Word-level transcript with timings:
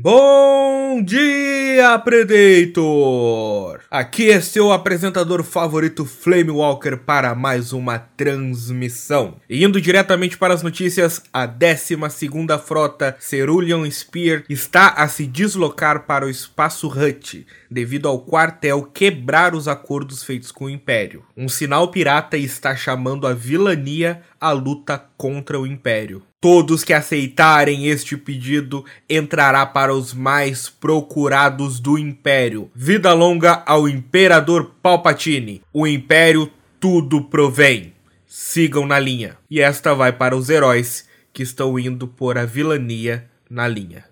Bom 0.00 1.02
dia, 1.02 1.98
Predator! 1.98 3.80
Aqui 3.90 4.30
é 4.30 4.40
seu 4.40 4.70
apresentador 4.70 5.42
favorito 5.42 6.04
Flame 6.04 6.52
Walker 6.52 6.98
para 6.98 7.34
mais 7.34 7.72
uma 7.72 7.98
transmissão. 7.98 9.40
E 9.50 9.64
indo 9.64 9.80
diretamente 9.80 10.38
para 10.38 10.54
as 10.54 10.62
notícias, 10.62 11.20
a 11.32 11.48
12ª 11.48 12.60
Frota 12.60 13.16
Cerulean 13.18 13.90
Spear 13.90 14.44
está 14.48 14.90
a 14.90 15.08
se 15.08 15.26
deslocar 15.26 16.06
para 16.06 16.26
o 16.26 16.30
espaço 16.30 16.86
Hut, 16.86 17.44
devido 17.68 18.06
ao 18.06 18.20
quartel 18.20 18.84
quebrar 18.84 19.52
os 19.52 19.66
acordos 19.66 20.22
feitos 20.22 20.52
com 20.52 20.66
o 20.66 20.70
Império. 20.70 21.24
Um 21.36 21.48
sinal 21.48 21.90
pirata 21.90 22.36
está 22.36 22.76
chamando 22.76 23.26
a 23.26 23.34
vilania 23.34 24.22
à 24.40 24.52
luta 24.52 24.96
contra 25.16 25.58
o 25.58 25.66
Império. 25.66 26.22
Todos 26.40 26.84
que 26.84 26.92
aceitarem 26.92 27.88
este 27.88 28.16
pedido 28.16 28.84
entrará 29.10 29.66
para 29.66 29.92
os 29.92 30.14
mais 30.14 30.68
procurados 30.68 31.80
do 31.80 31.98
Império. 31.98 32.70
Vida 32.72 33.12
longa 33.12 33.64
ao 33.66 33.88
Imperador 33.88 34.76
Palpatine. 34.80 35.62
O 35.72 35.84
Império 35.84 36.48
tudo 36.78 37.24
provém. 37.24 37.92
Sigam 38.24 38.86
na 38.86 39.00
linha. 39.00 39.36
E 39.50 39.60
esta 39.60 39.94
vai 39.94 40.12
para 40.12 40.36
os 40.36 40.48
heróis 40.48 41.08
que 41.32 41.42
estão 41.42 41.76
indo 41.76 42.06
por 42.06 42.38
a 42.38 42.44
vilania 42.44 43.28
na 43.50 43.66
linha. 43.66 44.04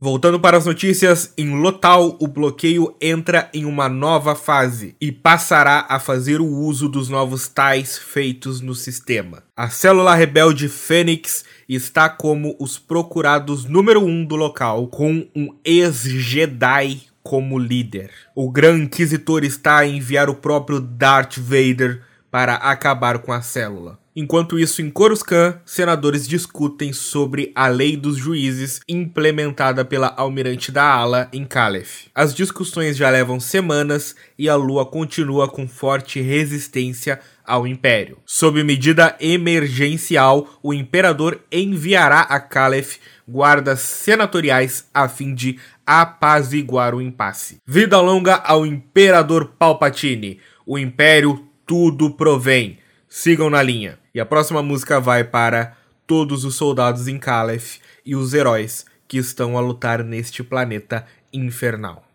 Voltando 0.00 0.38
para 0.38 0.56
as 0.56 0.64
notícias, 0.64 1.32
em 1.36 1.60
Lotal 1.60 2.16
o 2.20 2.28
bloqueio 2.28 2.94
entra 3.00 3.50
em 3.52 3.64
uma 3.64 3.88
nova 3.88 4.36
fase 4.36 4.94
e 5.00 5.10
passará 5.10 5.86
a 5.88 5.98
fazer 5.98 6.40
o 6.40 6.46
uso 6.46 6.88
dos 6.88 7.08
novos 7.08 7.48
tais 7.48 7.98
feitos 7.98 8.60
no 8.60 8.76
sistema. 8.76 9.42
A 9.56 9.68
célula 9.68 10.14
rebelde 10.14 10.68
Fênix 10.68 11.44
está 11.68 12.08
como 12.08 12.54
os 12.60 12.78
procurados 12.78 13.64
número 13.64 14.00
um 14.04 14.24
do 14.24 14.36
local, 14.36 14.86
com 14.86 15.26
um 15.34 15.52
ex-Jedi 15.64 17.02
como 17.20 17.58
líder. 17.58 18.12
O 18.36 18.52
Gran 18.52 18.78
Inquisitor 18.78 19.42
está 19.42 19.78
a 19.78 19.86
enviar 19.86 20.30
o 20.30 20.36
próprio 20.36 20.78
Darth 20.78 21.38
Vader 21.38 22.04
para 22.30 22.54
acabar 22.54 23.18
com 23.18 23.32
a 23.32 23.40
célula. 23.40 23.98
Enquanto 24.14 24.58
isso, 24.58 24.82
em 24.82 24.90
Coruscant, 24.90 25.58
senadores 25.64 26.26
discutem 26.26 26.92
sobre 26.92 27.52
a 27.54 27.68
lei 27.68 27.96
dos 27.96 28.16
juízes 28.16 28.80
implementada 28.88 29.84
pela 29.84 30.12
almirante 30.16 30.72
da 30.72 30.82
Ala 30.82 31.28
em 31.32 31.44
Caliph. 31.44 32.06
As 32.12 32.34
discussões 32.34 32.96
já 32.96 33.08
levam 33.10 33.38
semanas 33.38 34.16
e 34.36 34.48
a 34.48 34.56
Lua 34.56 34.84
continua 34.84 35.46
com 35.46 35.68
forte 35.68 36.20
resistência 36.20 37.20
ao 37.46 37.64
Império. 37.64 38.18
Sob 38.26 38.60
medida 38.64 39.16
emergencial, 39.20 40.48
o 40.62 40.74
Imperador 40.74 41.40
enviará 41.52 42.22
a 42.22 42.40
Caliph 42.40 42.96
guardas 43.26 43.80
senatoriais 43.80 44.86
a 44.92 45.08
fim 45.08 45.32
de 45.32 45.60
apaziguar 45.86 46.94
o 46.94 47.00
impasse. 47.00 47.58
Vida 47.64 48.00
longa 48.00 48.34
ao 48.34 48.66
Imperador 48.66 49.52
Palpatine. 49.58 50.40
O 50.66 50.78
Império 50.78 51.47
tudo 51.68 52.10
provém. 52.10 52.78
Sigam 53.10 53.50
na 53.50 53.62
linha. 53.62 53.98
E 54.14 54.18
a 54.18 54.24
próxima 54.24 54.62
música 54.62 54.98
vai 54.98 55.22
para 55.22 55.76
todos 56.06 56.46
os 56.46 56.54
soldados 56.54 57.06
em 57.06 57.18
Caliph 57.18 57.76
e 58.06 58.16
os 58.16 58.32
heróis 58.32 58.86
que 59.06 59.18
estão 59.18 59.58
a 59.58 59.60
lutar 59.60 60.02
neste 60.02 60.42
planeta 60.42 61.04
infernal. 61.30 62.07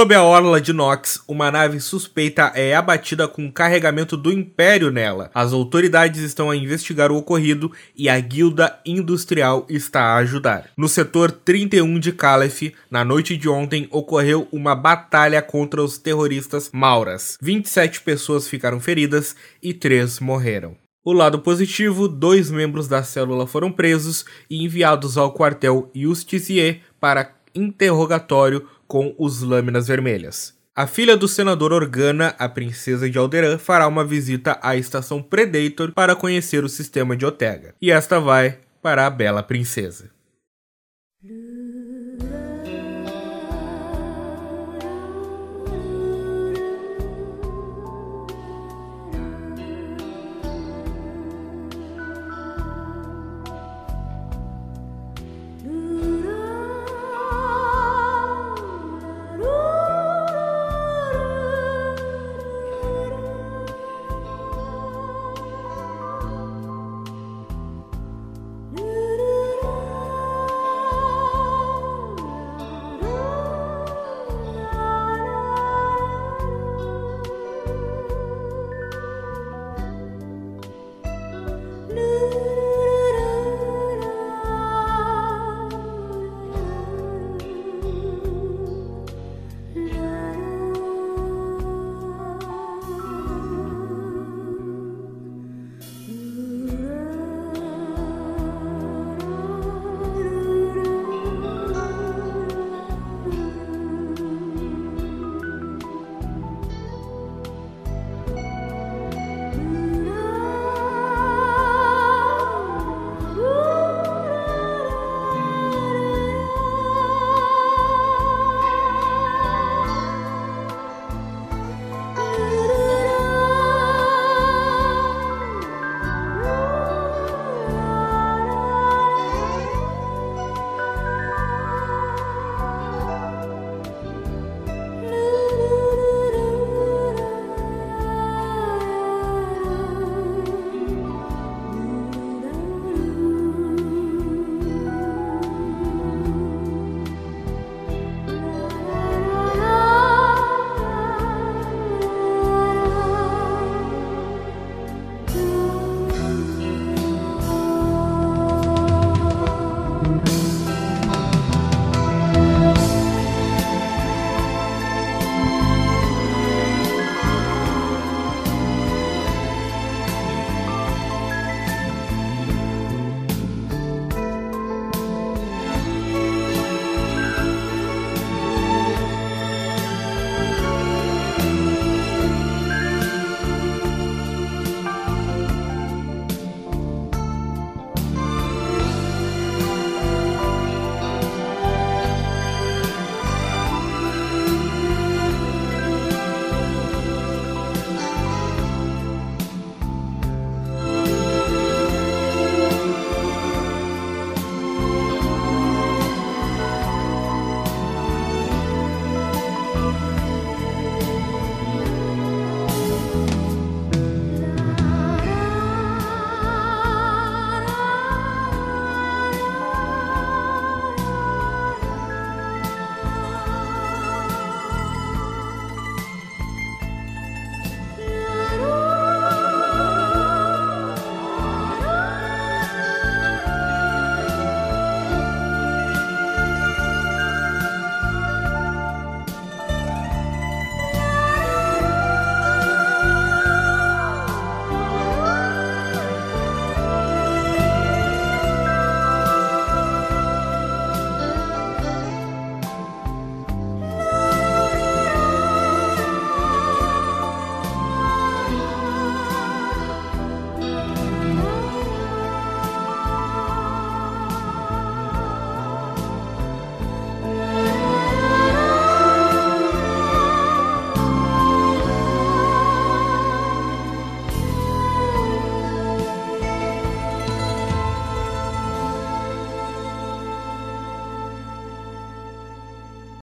Sob 0.00 0.14
a 0.14 0.22
orla 0.22 0.62
de 0.62 0.72
Nox, 0.72 1.22
uma 1.28 1.50
nave 1.50 1.78
suspeita 1.78 2.52
é 2.54 2.74
abatida 2.74 3.28
com 3.28 3.52
carregamento 3.52 4.16
do 4.16 4.32
Império 4.32 4.90
nela. 4.90 5.30
As 5.34 5.52
autoridades 5.52 6.22
estão 6.22 6.50
a 6.50 6.56
investigar 6.56 7.12
o 7.12 7.18
ocorrido 7.18 7.70
e 7.94 8.08
a 8.08 8.18
Guilda 8.18 8.80
Industrial 8.86 9.66
está 9.68 10.04
a 10.04 10.16
ajudar. 10.16 10.70
No 10.74 10.88
setor 10.88 11.30
31 11.30 11.98
de 11.98 12.12
Caliph, 12.12 12.72
na 12.90 13.04
noite 13.04 13.36
de 13.36 13.46
ontem, 13.46 13.86
ocorreu 13.90 14.48
uma 14.50 14.74
batalha 14.74 15.42
contra 15.42 15.82
os 15.82 15.98
terroristas 15.98 16.70
Mauras. 16.72 17.36
27 17.42 18.00
pessoas 18.00 18.48
ficaram 18.48 18.80
feridas 18.80 19.36
e 19.62 19.74
3 19.74 20.18
morreram. 20.20 20.78
O 21.04 21.12
lado 21.12 21.40
positivo, 21.40 22.08
dois 22.08 22.50
membros 22.50 22.88
da 22.88 23.02
célula 23.02 23.46
foram 23.46 23.70
presos 23.70 24.24
e 24.48 24.64
enviados 24.64 25.18
ao 25.18 25.34
quartel 25.34 25.90
Justicier 25.94 26.80
para 26.98 27.34
interrogatório 27.54 28.66
com 28.90 29.14
os 29.16 29.40
Lâminas 29.40 29.86
Vermelhas. 29.86 30.52
A 30.74 30.84
filha 30.84 31.16
do 31.16 31.28
senador 31.28 31.72
Organa, 31.72 32.34
a 32.36 32.48
princesa 32.48 33.08
de 33.08 33.16
Alderan, 33.16 33.56
fará 33.56 33.86
uma 33.86 34.04
visita 34.04 34.58
à 34.60 34.76
estação 34.76 35.22
Predator 35.22 35.92
para 35.92 36.16
conhecer 36.16 36.64
o 36.64 36.68
sistema 36.68 37.16
de 37.16 37.24
Otega. 37.24 37.72
E 37.80 37.92
esta 37.92 38.18
vai 38.18 38.58
para 38.82 39.06
a 39.06 39.10
bela 39.10 39.44
princesa. 39.44 40.10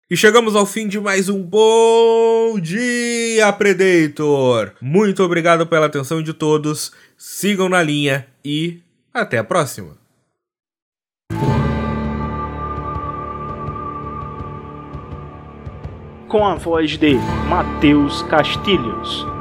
E 0.10 0.18
chegamos 0.18 0.56
ao 0.56 0.66
fim 0.66 0.88
de 0.88 1.00
mais 1.00 1.30
um 1.30 1.42
Bom 1.42 2.60
Dia 2.60 3.52
Predator! 3.54 4.74
Muito 4.82 5.24
obrigado 5.24 5.66
pela 5.66 5.86
atenção 5.86 6.22
de 6.22 6.34
todos, 6.34 6.92
sigam 7.18 7.70
na 7.70 7.82
linha 7.82 8.28
e 8.44 8.80
até 9.14 9.38
a 9.38 9.44
próxima! 9.44 10.04
com 16.34 16.48
a 16.48 16.56
voz 16.56 16.98
de 16.98 17.14
Matheus 17.48 18.24
Castilhos. 18.24 19.33